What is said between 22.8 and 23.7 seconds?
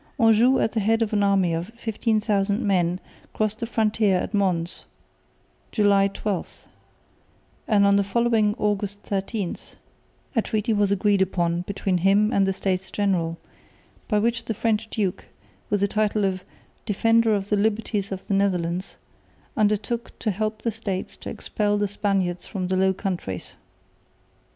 Countries.